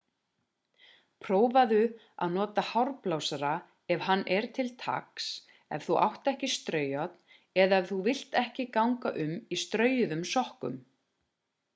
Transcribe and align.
prófaðu 1.25 1.81
að 2.25 2.31
nota 2.37 2.63
hárblásara 2.69 3.51
ef 3.95 4.05
hann 4.07 4.23
er 4.37 4.47
til 4.59 4.65
taks 4.85 5.27
ef 5.77 5.85
þú 5.91 5.99
átt 6.07 6.31
ekki 6.33 6.51
straujárn 6.55 7.39
eða 7.67 7.81
ef 7.83 7.87
þú 7.93 7.99
vilt 8.09 8.41
ekki 8.43 8.67
ganga 8.79 9.13
um 9.27 9.37
í 9.57 9.61
straujuðum 9.67 10.27
sokkum 10.35 10.83